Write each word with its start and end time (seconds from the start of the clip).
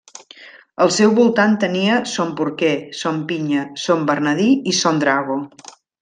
Al 0.85 0.91
seu 0.95 1.11
voltant 1.17 1.51
tenia 1.65 1.99
Son 2.13 2.31
Porquer, 2.41 2.71
Son 3.03 3.19
Pinya, 3.31 3.65
Son 3.85 4.01
Bernadí 4.13 4.49
i 4.73 4.79
Son 4.83 5.03
Drago. 5.05 5.37